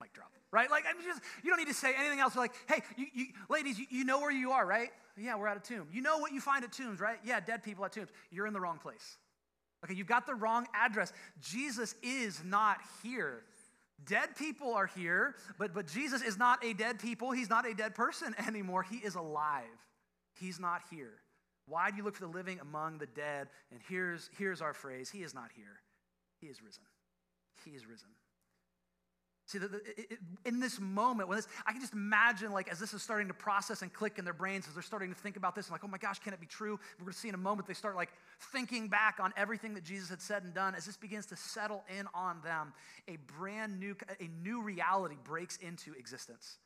[0.02, 0.70] Mic drop, right?
[0.70, 2.36] Like, I mean, just, you don't need to say anything else.
[2.36, 4.90] Like, hey, you, you, ladies, you, you know where you are, right?
[5.16, 5.88] Yeah, we're at a tomb.
[5.92, 7.20] You know what you find at tombs, right?
[7.24, 8.10] Yeah, dead people at tombs.
[8.32, 9.18] You're in the wrong place.
[9.86, 11.14] Okay, you've got the wrong address.
[11.42, 13.44] Jesus is not here.
[14.06, 17.32] Dead people are here, but, but Jesus is not a dead people.
[17.32, 18.84] He's not a dead person anymore.
[18.84, 19.64] He is alive.
[20.40, 21.14] He's not here.
[21.68, 23.48] Why do you look for the living among the dead?
[23.72, 25.80] And here's, here's our phrase He is not here.
[26.42, 26.84] He is risen.
[27.64, 28.10] He is risen.
[29.46, 32.80] See, the, the, it, in this moment, when this, I can just imagine, like, as
[32.80, 35.36] this is starting to process and click in their brains, as they're starting to think
[35.36, 36.80] about this, and like, oh my gosh, can it be true?
[36.98, 38.10] We're going to see in a moment they start like
[38.54, 40.76] thinking back on everything that Jesus had said and done.
[40.76, 42.74] As this begins to settle in on them,
[43.10, 46.58] a brand new, a new reality breaks into existence.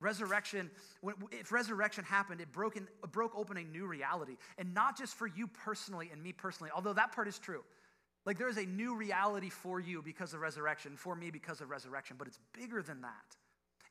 [0.00, 0.70] Resurrection,
[1.02, 4.36] when, if resurrection happened, it broke, in, broke open a new reality.
[4.56, 7.62] And not just for you personally and me personally, although that part is true.
[8.26, 11.70] Like there is a new reality for you because of resurrection, for me because of
[11.70, 13.36] resurrection, but it's bigger than that.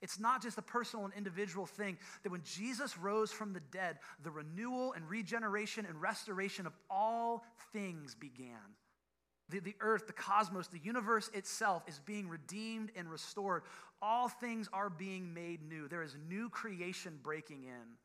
[0.01, 3.99] It's not just a personal and individual thing, that when Jesus rose from the dead,
[4.21, 8.57] the renewal and regeneration and restoration of all things began.
[9.49, 13.63] The, the earth, the cosmos, the universe itself is being redeemed and restored.
[14.01, 15.87] All things are being made new.
[15.87, 17.97] There is new creation breaking in.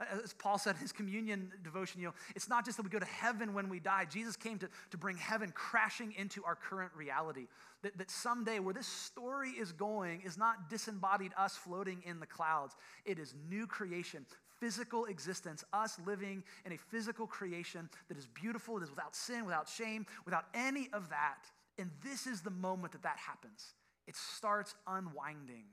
[0.00, 2.98] As Paul said in his communion devotion, you know, it's not just that we go
[2.98, 4.04] to heaven when we die.
[4.04, 7.46] Jesus came to, to bring heaven crashing into our current reality.
[7.82, 12.26] That, that someday, where this story is going, is not disembodied us floating in the
[12.26, 12.74] clouds.
[13.04, 14.26] It is new creation,
[14.58, 19.44] physical existence, us living in a physical creation that is beautiful, that is without sin,
[19.44, 21.44] without shame, without any of that.
[21.78, 23.74] And this is the moment that that happens.
[24.08, 25.66] It starts unwinding.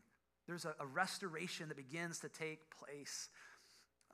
[0.47, 3.29] There's a, a restoration that begins to take place.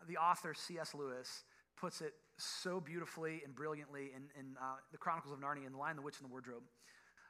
[0.08, 0.94] The author, C.S.
[0.94, 1.44] Lewis,
[1.76, 5.78] puts it so beautifully and brilliantly in, in uh, the Chronicles of Narnia in The
[5.78, 6.64] Lion, the Witch, and the Wardrobe.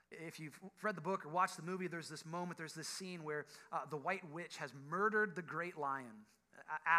[0.09, 3.23] If you've read the book or watched the movie, there's this moment, there's this scene
[3.23, 6.25] where uh, the White Witch has murdered the great lion,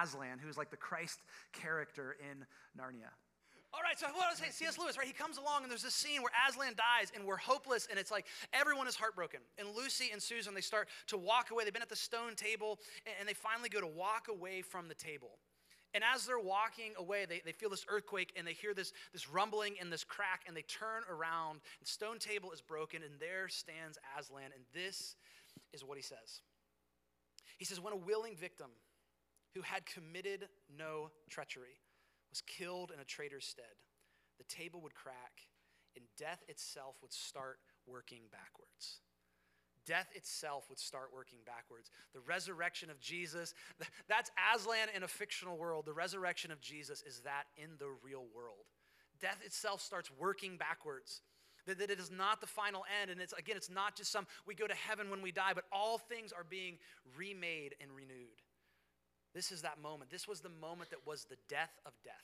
[0.02, 1.20] Aslan, who's like the Christ
[1.52, 2.44] character in
[2.78, 3.10] Narnia.
[3.74, 4.78] All right, so what I was saying, C.S.
[4.78, 5.06] Lewis, right?
[5.06, 8.10] He comes along and there's this scene where Aslan dies and we're hopeless and it's
[8.10, 9.40] like everyone is heartbroken.
[9.58, 11.64] And Lucy and Susan, they start to walk away.
[11.64, 12.78] They've been at the stone table
[13.18, 15.38] and they finally go to walk away from the table.
[15.94, 19.28] And as they're walking away, they, they feel this earthquake and they hear this, this
[19.28, 23.48] rumbling and this crack, and they turn around, and stone table is broken, and there
[23.48, 24.50] stands Aslan.
[24.54, 25.16] And this
[25.72, 26.42] is what he says
[27.56, 28.70] He says, When a willing victim
[29.54, 31.80] who had committed no treachery
[32.30, 33.64] was killed in a traitor's stead,
[34.36, 35.46] the table would crack,
[35.96, 39.00] and death itself would start working backwards
[39.88, 41.90] death itself would start working backwards.
[42.12, 43.54] The resurrection of Jesus,
[44.08, 45.86] that's Aslan in a fictional world.
[45.86, 48.66] The resurrection of Jesus is that in the real world.
[49.20, 51.22] Death itself starts working backwards.
[51.66, 53.10] That, it is not the final end.
[53.10, 55.64] And it's again, it's not just some we go to heaven when we die, but
[55.72, 56.78] all things are being
[57.16, 58.42] remade and renewed.
[59.34, 60.10] This is that moment.
[60.10, 62.14] This was the moment that was the death of death.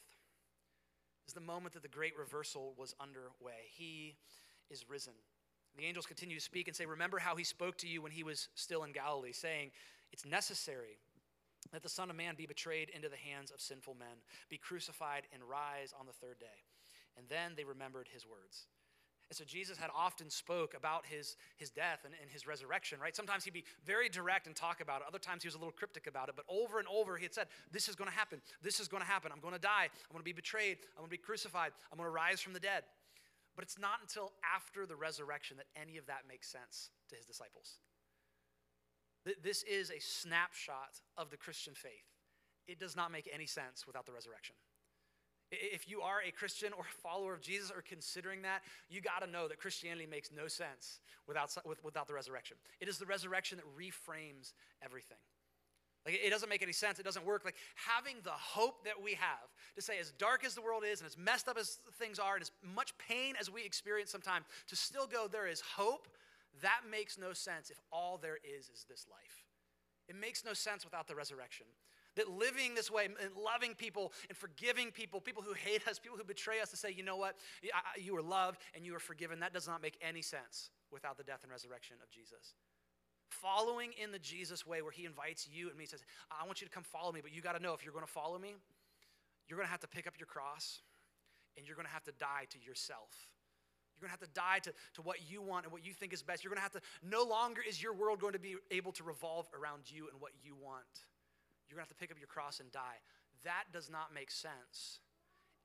[1.24, 3.72] This is the moment that the great reversal was underway.
[3.74, 4.16] He
[4.70, 5.14] is risen.
[5.76, 8.22] The angels continue to speak and say, Remember how he spoke to you when he
[8.22, 9.70] was still in Galilee, saying,
[10.12, 10.98] It's necessary
[11.72, 15.24] that the Son of Man be betrayed into the hands of sinful men, be crucified,
[15.32, 16.62] and rise on the third day.
[17.16, 18.66] And then they remembered his words.
[19.30, 23.16] And so Jesus had often spoke about his, his death and, and his resurrection, right?
[23.16, 25.06] Sometimes he'd be very direct and talk about it.
[25.08, 26.36] Other times he was a little cryptic about it.
[26.36, 28.40] But over and over he had said, this is going to happen.
[28.62, 29.32] This is going to happen.
[29.32, 29.84] I'm going to die.
[29.84, 30.78] I'm going to be betrayed.
[30.94, 31.72] I'm going to be crucified.
[31.90, 32.84] I'm going to rise from the dead.
[33.54, 37.24] But it's not until after the resurrection that any of that makes sense to his
[37.24, 37.78] disciples.
[39.42, 42.04] This is a snapshot of the Christian faith.
[42.66, 44.56] It does not make any sense without the resurrection.
[45.50, 49.22] If you are a Christian or a follower of Jesus or considering that, you got
[49.24, 52.56] to know that Christianity makes no sense without, without the resurrection.
[52.80, 55.18] It is the resurrection that reframes everything.
[56.04, 56.98] Like it doesn't make any sense.
[56.98, 57.44] It doesn't work.
[57.44, 61.00] Like having the hope that we have to say, as dark as the world is
[61.00, 64.44] and as messed up as things are, and as much pain as we experience sometimes,
[64.68, 66.08] to still go, there is hope,
[66.62, 69.44] that makes no sense if all there is is this life.
[70.08, 71.66] It makes no sense without the resurrection.
[72.16, 76.18] That living this way and loving people and forgiving people, people who hate us, people
[76.18, 77.36] who betray us, to say, you know what,
[77.98, 81.24] you are loved and you are forgiven, that does not make any sense without the
[81.24, 82.54] death and resurrection of Jesus
[83.42, 86.66] following in the Jesus way where he invites you and me, says, I want you
[86.66, 88.54] to come follow me, but you got to know if you're going to follow me,
[89.48, 90.80] you're going to have to pick up your cross
[91.56, 93.28] and you're going to have to die to yourself.
[93.94, 96.12] You're going to have to die to, to what you want and what you think
[96.12, 96.42] is best.
[96.42, 99.04] You're going to have to, no longer is your world going to be able to
[99.04, 101.06] revolve around you and what you want.
[101.68, 102.98] You're going to have to pick up your cross and die.
[103.44, 105.00] That does not make sense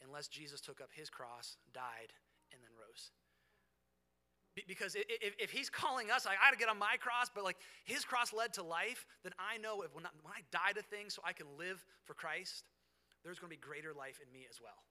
[0.03, 2.13] unless Jesus took up his cross, died,
[2.53, 3.11] and then rose.
[4.67, 7.57] Because if, if he's calling us, I got to get on my cross, but like
[7.85, 10.81] his cross led to life, then I know if when I, when I die to
[10.81, 12.65] things so I can live for Christ,
[13.23, 14.83] there's going to be greater life in me as well.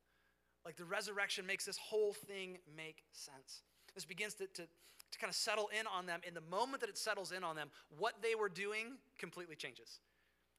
[0.65, 3.63] Like the resurrection makes this whole thing make sense.
[3.95, 6.21] This begins to, to, to kind of settle in on them.
[6.27, 10.01] In the moment that it settles in on them, what they were doing completely changes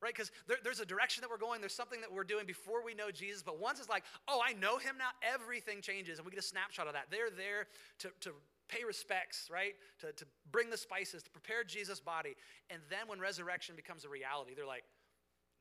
[0.02, 0.14] right?
[0.14, 2.94] Because there, there's a direction that we're going, there's something that we're doing before we
[2.94, 6.32] know Jesus, but once it's like, oh, I know him now, everything changes, and we
[6.32, 7.08] get a snapshot of that.
[7.12, 7.68] They're there
[8.00, 8.32] to, to
[8.70, 9.74] pay respects, right?
[10.00, 12.36] To, to bring the spices, to prepare Jesus' body.
[12.70, 14.84] And then when resurrection becomes a reality, they're like,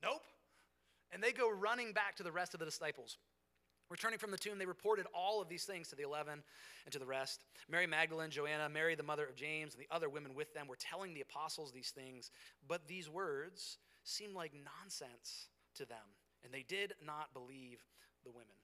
[0.01, 0.21] nope.
[1.11, 3.17] And they go running back to the rest of the disciples.
[3.89, 6.43] Returning from the tomb, they reported all of these things to the eleven
[6.85, 7.45] and to the rest.
[7.67, 10.77] Mary Magdalene, Joanna, Mary, the mother of James, and the other women with them were
[10.79, 12.29] telling the apostles these things,
[12.67, 15.97] but these words seemed like nonsense to them,
[16.43, 17.79] and they did not believe
[18.23, 18.58] the women.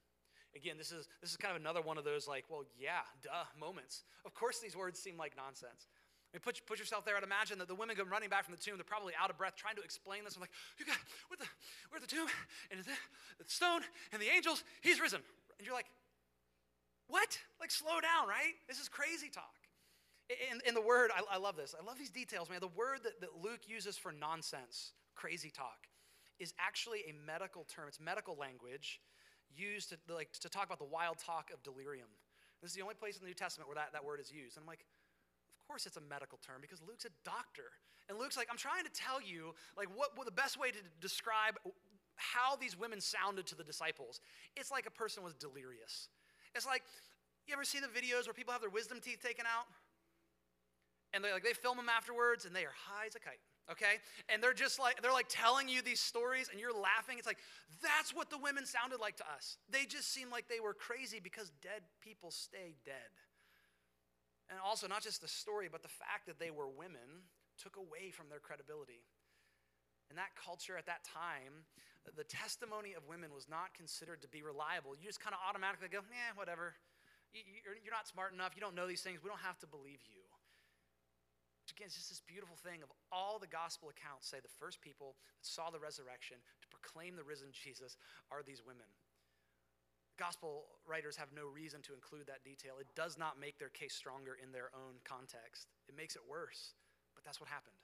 [0.56, 3.44] Again, this is, this is kind of another one of those like, well, yeah, duh
[3.60, 4.04] moments.
[4.26, 5.88] Of course, these words seem like nonsense.
[6.32, 8.56] I mean, put, put yourself there and imagine that the women come running back from
[8.56, 8.76] the tomb.
[8.78, 10.36] They're probably out of breath trying to explain this.
[10.36, 11.48] I'm like, you got, where's the,
[11.90, 12.28] where's the tomb
[12.72, 12.92] and the,
[13.38, 13.82] the stone
[14.14, 14.64] and the angels?
[14.82, 15.20] He's risen.
[15.58, 15.92] And you're like,
[17.08, 17.38] what?
[17.60, 18.56] Like, slow down, right?
[18.68, 19.56] This is crazy talk.
[20.52, 21.76] In, in the word, I, I love this.
[21.80, 22.60] I love these details, man.
[22.60, 25.88] The word that, that Luke uses for nonsense, crazy talk,
[26.40, 27.86] is actually a medical term.
[27.88, 29.00] It's medical language
[29.58, 32.08] used to, like, to talk about the wild talk of delirium.
[32.62, 34.58] This is the only place in the New Testament where that, that word is used.
[34.58, 37.74] And I'm like, of course it's a medical term because Luke's a doctor.
[38.08, 40.78] And Luke's like, I'm trying to tell you, like, what, what the best way to
[41.02, 41.56] describe
[42.16, 44.22] how these women sounded to the disciples.
[44.56, 46.08] It's like a person was delirious.
[46.54, 46.84] It's like,
[47.48, 49.66] you ever see the videos where people have their wisdom teeth taken out?
[51.14, 53.40] And they like they film them afterwards and they are high as a kite
[53.72, 54.02] okay?
[54.30, 57.18] And they're just like they're like telling you these stories and you're laughing.
[57.18, 57.42] It's like
[57.82, 59.58] that's what the women sounded like to us.
[59.70, 63.12] They just seemed like they were crazy because dead people stay dead.
[64.50, 67.26] And also not just the story but the fact that they were women
[67.58, 69.02] took away from their credibility.
[70.10, 71.66] In that culture at that time
[72.14, 74.94] the testimony of women was not considered to be reliable.
[74.94, 76.78] You just kind of automatically go yeah whatever.
[77.34, 78.54] You're not smart enough.
[78.56, 79.20] You don't know these things.
[79.20, 80.24] We don't have to believe you
[81.76, 85.20] again, it's just this beautiful thing of all the gospel accounts say the first people
[85.36, 88.00] that saw the resurrection to proclaim the risen Jesus
[88.32, 88.88] are these women.
[90.16, 92.80] Gospel writers have no reason to include that detail.
[92.80, 96.80] It does not make their case stronger in their own context, it makes it worse.
[97.14, 97.76] But that's what happened.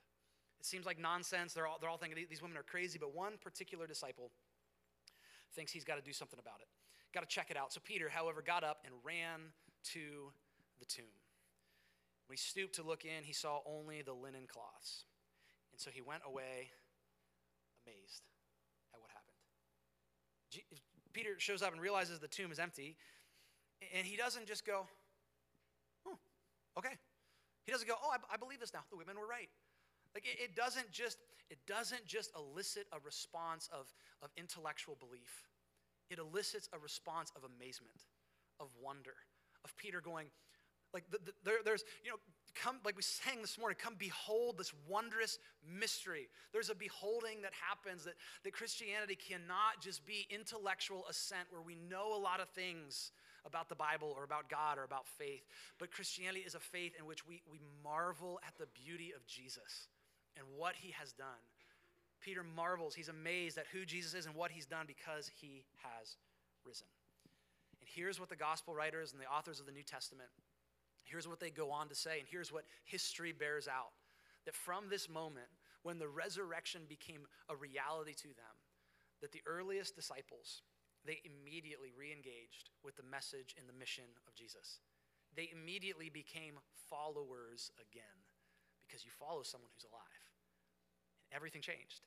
[0.60, 1.52] It seems like nonsense.
[1.52, 4.30] They're all, they're all thinking these women are crazy, but one particular disciple
[5.54, 6.68] thinks he's got to do something about it.
[7.12, 7.72] Got to check it out.
[7.72, 9.52] So Peter, however, got up and ran
[9.92, 10.32] to
[10.78, 11.21] the tomb.
[12.32, 15.04] When he stooped to look in, he saw only the linen cloths.
[15.70, 16.72] And so he went away
[17.84, 18.22] amazed
[18.94, 19.36] at what happened.
[21.12, 22.96] Peter shows up and realizes the tomb is empty,
[23.94, 24.86] and he doesn't just go,
[26.08, 26.16] oh,
[26.78, 26.96] okay.
[27.66, 28.80] He doesn't go, oh, I, I believe this now.
[28.90, 29.50] The women were right.
[30.14, 31.18] Like it, it, doesn't just
[31.50, 33.92] it doesn't just elicit a response of,
[34.22, 35.50] of intellectual belief.
[36.08, 38.06] It elicits a response of amazement,
[38.58, 39.16] of wonder,
[39.66, 40.28] of Peter going,
[40.92, 42.16] like the, the, there, there's, you know,
[42.54, 46.28] come, like we sang this morning, come behold this wondrous mystery.
[46.52, 51.76] There's a beholding that happens that, that Christianity cannot just be intellectual assent where we
[51.88, 53.12] know a lot of things
[53.44, 55.42] about the Bible or about God or about faith.
[55.78, 59.88] But Christianity is a faith in which we, we marvel at the beauty of Jesus
[60.36, 61.42] and what he has done.
[62.20, 66.16] Peter marvels, he's amazed at who Jesus is and what he's done because he has
[66.64, 66.86] risen.
[67.80, 70.28] And here's what the gospel writers and the authors of the New Testament
[71.04, 73.92] Here's what they go on to say, and here's what history bears out
[74.44, 75.46] that from this moment,
[75.82, 78.56] when the resurrection became a reality to them,
[79.20, 80.62] that the earliest disciples,
[81.04, 84.80] they immediately re engaged with the message and the mission of Jesus.
[85.34, 86.58] They immediately became
[86.90, 88.18] followers again
[88.82, 90.24] because you follow someone who's alive.
[91.30, 92.02] And everything changed.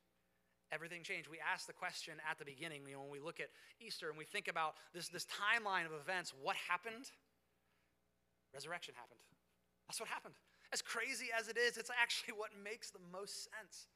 [0.71, 1.29] Everything changed.
[1.29, 4.17] We asked the question at the beginning, you know, when we look at Easter and
[4.17, 7.09] we think about this, this timeline of events, what happened?
[8.55, 9.19] Resurrection happened.
[9.87, 10.33] That's what happened.
[10.71, 13.91] As crazy as it is, it's actually what makes the most sense.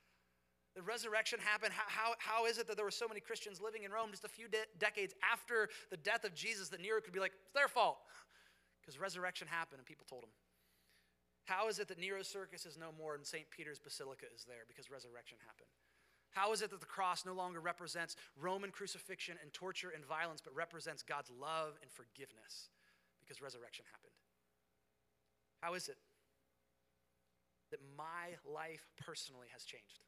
[0.76, 1.74] The resurrection happened.
[1.74, 4.24] How, how, how is it that there were so many Christians living in Rome just
[4.24, 7.56] a few de- decades after the death of Jesus that Nero could be like, it's
[7.56, 7.98] their fault?
[8.82, 10.30] Because resurrection happened and people told him.
[11.46, 13.50] How is it that Nero's circus is no more and St.
[13.50, 14.68] Peter's Basilica is there?
[14.68, 15.72] Because resurrection happened.
[16.32, 20.42] How is it that the cross no longer represents Roman crucifixion and torture and violence,
[20.42, 22.70] but represents God's love and forgiveness?
[23.20, 24.09] Because resurrection happened.
[25.62, 25.98] How is it
[27.72, 30.02] that my life personally has changed?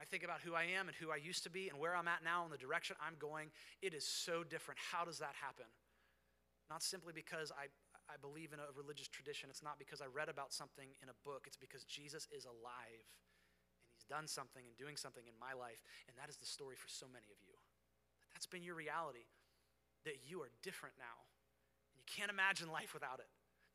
[0.00, 2.06] I think about who I am and who I used to be and where I'm
[2.06, 3.50] at now and the direction I'm going.
[3.82, 4.78] It is so different.
[4.78, 5.66] How does that happen?
[6.70, 7.66] Not simply because I,
[8.06, 9.50] I believe in a religious tradition.
[9.50, 11.50] It's not because I read about something in a book.
[11.50, 15.82] It's because Jesus is alive and he's done something and doing something in my life.
[16.06, 17.58] And that is the story for so many of you.
[18.30, 19.26] That's been your reality,
[20.06, 21.26] that you are different now.
[21.90, 23.26] And you can't imagine life without it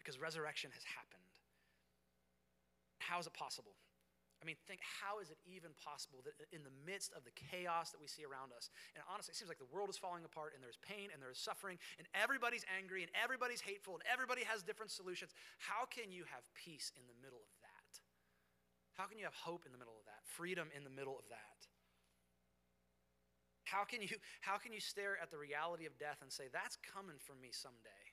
[0.04, 1.24] because resurrection has happened.
[3.00, 3.80] How is it possible?
[4.44, 7.96] I mean, think how is it even possible that in the midst of the chaos
[7.96, 10.52] that we see around us, and honestly, it seems like the world is falling apart
[10.52, 14.60] and there's pain and there's suffering and everybody's angry and everybody's hateful and everybody has
[14.60, 15.32] different solutions.
[15.64, 17.92] How can you have peace in the middle of that?
[19.00, 20.28] How can you have hope in the middle of that?
[20.28, 21.60] Freedom in the middle of that?
[23.64, 24.12] How can you,
[24.44, 27.50] how can you stare at the reality of death and say, that's coming for me
[27.56, 28.13] someday?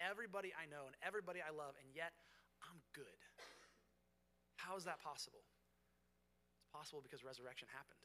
[0.00, 2.14] Everybody I know and everybody I love, and yet
[2.64, 3.18] I'm good.
[4.56, 5.42] How is that possible?
[6.58, 8.02] It's possible because resurrection happened.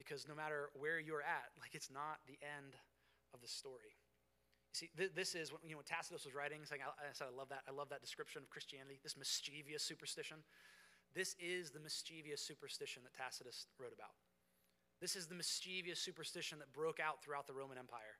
[0.00, 2.74] Because no matter where you're at, like it's not the end
[3.34, 3.94] of the story.
[4.72, 7.12] You see, th- this is, when, you know, when Tacitus was writing, saying, I, I
[7.12, 7.60] said, I love that.
[7.68, 10.40] I love that description of Christianity, this mischievous superstition.
[11.14, 14.16] This is the mischievous superstition that Tacitus wrote about.
[14.98, 18.16] This is the mischievous superstition that broke out throughout the Roman Empire.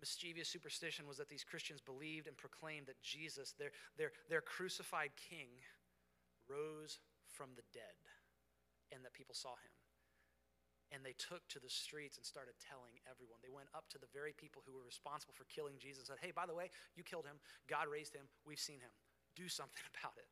[0.00, 5.10] Mischievous superstition was that these Christians believed and proclaimed that Jesus, their, their, their crucified
[5.16, 5.48] king,
[6.48, 7.96] rose from the dead
[8.92, 9.74] and that people saw him.
[10.94, 13.42] And they took to the streets and started telling everyone.
[13.42, 16.22] They went up to the very people who were responsible for killing Jesus and said,
[16.22, 17.42] Hey, by the way, you killed him.
[17.66, 18.30] God raised him.
[18.46, 18.94] We've seen him.
[19.34, 20.30] Do something about it.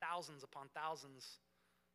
[0.00, 1.44] Thousands upon thousands,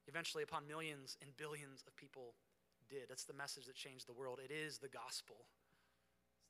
[0.05, 2.37] eventually upon millions and billions of people
[2.85, 3.09] did.
[3.09, 4.37] That's the message that changed the world.
[4.37, 5.49] It is the gospel.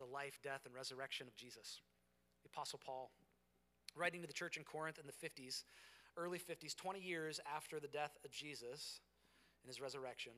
[0.03, 1.79] The life, death, and resurrection of Jesus.
[2.43, 3.11] The Apostle Paul,
[3.95, 5.63] writing to the church in Corinth in the 50s,
[6.17, 8.99] early 50s, 20 years after the death of Jesus
[9.63, 10.33] and his resurrection,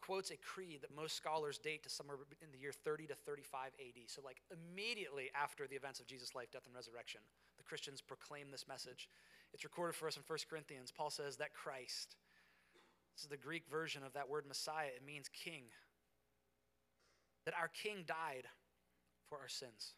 [0.00, 3.72] quotes a creed that most scholars date to somewhere in the year 30 to 35
[3.78, 4.08] AD.
[4.08, 7.20] So, like immediately after the events of Jesus' life, death, and resurrection,
[7.58, 9.10] the Christians proclaim this message.
[9.52, 10.92] It's recorded for us in 1 Corinthians.
[10.96, 12.16] Paul says that Christ,
[13.14, 15.64] this is the Greek version of that word Messiah, it means king.
[17.46, 18.50] That our king died
[19.30, 19.94] for our sins.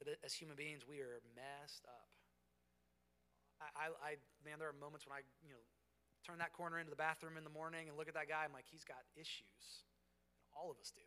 [0.00, 2.08] That as human beings, we are messed up.
[3.60, 4.10] I, I,
[4.44, 5.64] man, there are moments when I, you know,
[6.24, 8.44] turn that corner into the bathroom in the morning and look at that guy.
[8.44, 9.84] I'm like, he's got issues.
[10.52, 11.04] All of us do.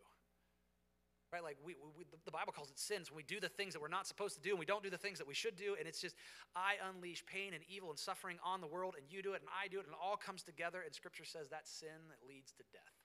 [1.30, 1.46] Right?
[1.46, 3.94] Like, we, we, the Bible calls it sins when we do the things that we're
[3.94, 5.78] not supposed to do and we don't do the things that we should do.
[5.78, 6.16] And it's just,
[6.56, 9.50] I unleash pain and evil and suffering on the world, and you do it, and
[9.54, 10.82] I do it, and it all comes together.
[10.82, 12.99] And Scripture says that sin that leads to death.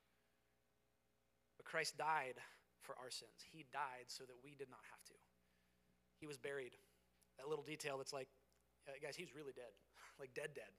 [1.65, 2.37] But Christ died
[2.85, 3.41] for our sins.
[3.41, 5.17] He died so that we did not have to.
[6.21, 6.77] He was buried.
[7.41, 8.29] That little detail that's like,
[8.87, 9.73] uh, guys, he's really dead,
[10.21, 10.71] like dead, dead.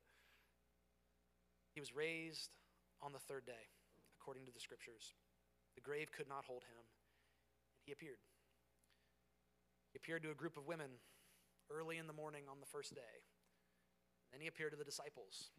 [1.73, 2.53] He was raised
[3.01, 3.73] on the third day,
[4.21, 5.17] according to the scriptures.
[5.75, 6.85] The grave could not hold him,
[7.75, 8.23] and he appeared.
[9.91, 11.01] He appeared to a group of women
[11.69, 13.25] early in the morning on the first day.
[14.31, 15.51] Then he appeared to the disciples.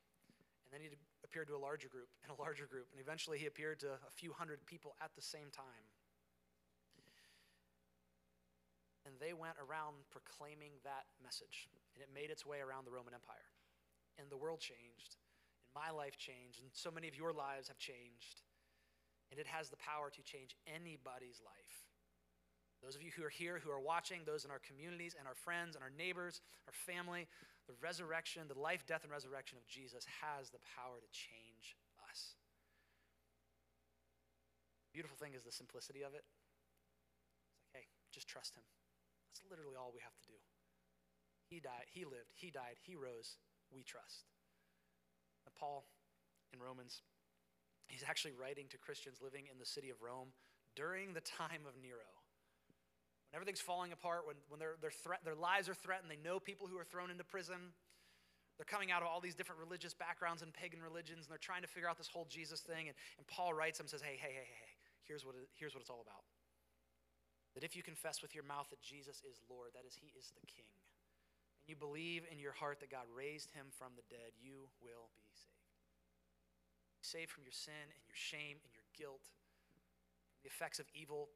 [0.66, 0.90] And then he
[1.22, 2.90] appeared to a larger group and a larger group.
[2.90, 5.86] And eventually he appeared to a few hundred people at the same time.
[9.06, 11.70] And they went around proclaiming that message.
[11.94, 13.46] And it made its way around the Roman Empire.
[14.18, 15.14] And the world changed
[15.62, 18.42] And my life changed, and so many of your lives have changed.
[19.30, 21.86] And it has the power to change anybody's life.
[22.82, 25.34] Those of you who are here, who are watching, those in our communities and our
[25.34, 27.26] friends and our neighbors, our family,
[27.66, 31.74] the resurrection, the life, death, and resurrection of Jesus has the power to change
[32.10, 32.38] us.
[34.94, 36.24] Beautiful thing is the simplicity of it.
[36.24, 38.64] It's like, hey, just trust him.
[39.28, 40.38] That's literally all we have to do.
[41.50, 43.36] He died, he lived, he died, he rose,
[43.70, 44.26] we trust.
[45.44, 45.86] And Paul
[46.52, 47.02] in Romans,
[47.86, 50.32] he's actually writing to Christians living in the city of Rome
[50.74, 52.15] during the time of Nero.
[53.30, 56.38] When everything's falling apart, when, when their, their, threat, their lives are threatened, they know
[56.38, 57.74] people who are thrown into prison.
[58.56, 61.62] They're coming out of all these different religious backgrounds and pagan religions, and they're trying
[61.62, 62.88] to figure out this whole Jesus thing.
[62.88, 64.72] And, and Paul writes them and says, Hey, hey, hey, hey,
[65.04, 66.24] here's what, it, here's what it's all about.
[67.54, 70.32] That if you confess with your mouth that Jesus is Lord, that is, He is
[70.32, 70.72] the King,
[71.66, 75.10] and you believe in your heart that God raised him from the dead, you will
[75.18, 75.74] be saved.
[77.02, 79.26] Saved from your sin and your shame and your guilt,
[80.46, 81.26] the effects of evil.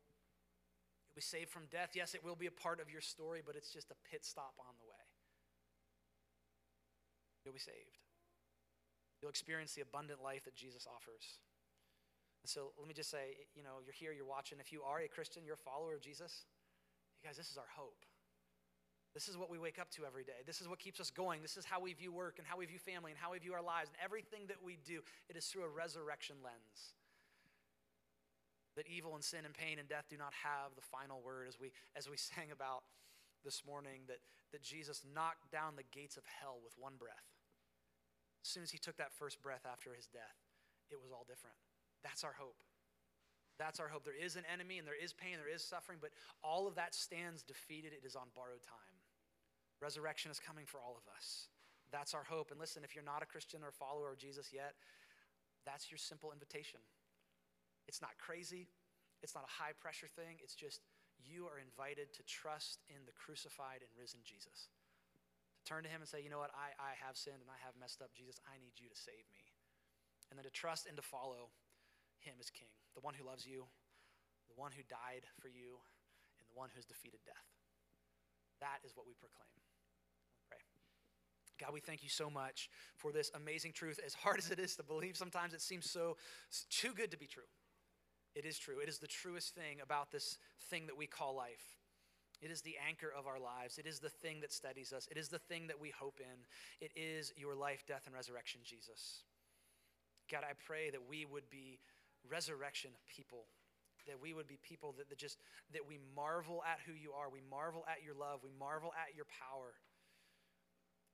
[1.10, 1.90] You'll be saved from death.
[1.98, 4.54] Yes, it will be a part of your story, but it's just a pit stop
[4.62, 5.04] on the way.
[7.44, 7.98] You'll be saved.
[9.20, 11.42] You'll experience the abundant life that Jesus offers.
[12.42, 14.58] And so let me just say, you know, you're here, you're watching.
[14.60, 16.46] If you are a Christian, you're a follower of Jesus,
[17.20, 18.06] you guys, this is our hope.
[19.12, 20.46] This is what we wake up to every day.
[20.46, 21.42] This is what keeps us going.
[21.42, 23.52] This is how we view work and how we view family and how we view
[23.52, 23.90] our lives.
[23.90, 26.94] And everything that we do, it is through a resurrection lens.
[28.80, 31.60] That evil and sin and pain and death do not have the final word, as
[31.60, 32.88] we, as we sang about
[33.44, 34.24] this morning, that,
[34.56, 37.28] that Jesus knocked down the gates of hell with one breath.
[38.40, 40.40] As soon as he took that first breath after his death,
[40.88, 41.60] it was all different.
[42.00, 42.64] That's our hope.
[43.60, 44.08] That's our hope.
[44.08, 46.96] There is an enemy and there is pain, there is suffering, but all of that
[46.96, 47.92] stands defeated.
[47.92, 48.96] It is on borrowed time.
[49.84, 51.52] Resurrection is coming for all of us.
[51.92, 52.48] That's our hope.
[52.48, 54.72] And listen, if you're not a Christian or a follower of Jesus yet,
[55.68, 56.80] that's your simple invitation.
[57.90, 58.70] It's not crazy,
[59.18, 60.38] it's not a high pressure thing.
[60.38, 60.86] It's just
[61.18, 64.70] you are invited to trust in the crucified and risen Jesus.
[65.58, 67.58] To turn to Him and say, you know what, I, I have sinned and I
[67.66, 68.14] have messed up.
[68.14, 69.42] Jesus, I need you to save me.
[70.30, 71.50] And then to trust and to follow
[72.22, 73.66] him as king, the one who loves you,
[74.46, 75.82] the one who died for you,
[76.38, 77.48] and the one who has defeated death.
[78.62, 79.50] That is what we proclaim.
[81.60, 84.00] God, we thank you so much for this amazing truth.
[84.04, 86.16] As hard as it is to believe, sometimes it seems so
[86.70, 87.44] too good to be true.
[88.34, 88.78] It is true.
[88.80, 90.38] It is the truest thing about this
[90.70, 91.78] thing that we call life.
[92.40, 93.76] It is the anchor of our lives.
[93.76, 95.08] It is the thing that steadies us.
[95.10, 96.46] It is the thing that we hope in.
[96.80, 99.24] It is your life, death, and resurrection, Jesus.
[100.30, 101.80] God, I pray that we would be
[102.28, 103.44] resurrection people
[104.06, 105.38] that we would be people that, that just
[105.72, 109.14] that we marvel at who you are we marvel at your love we marvel at
[109.14, 109.76] your power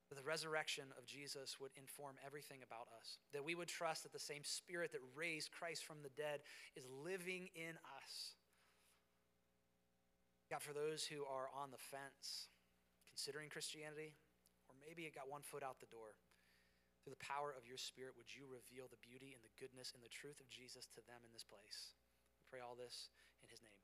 [0.09, 4.13] that the resurrection of jesus would inform everything about us that we would trust that
[4.13, 6.39] the same spirit that raised christ from the dead
[6.75, 8.35] is living in us
[10.49, 12.47] god for those who are on the fence
[13.07, 14.15] considering christianity
[14.67, 16.15] or maybe it got one foot out the door
[17.07, 20.03] through the power of your Spirit, would you reveal the beauty and the goodness and
[20.03, 21.95] the truth of Jesus to them in this place?
[22.35, 23.07] We pray all this
[23.39, 23.76] in his name.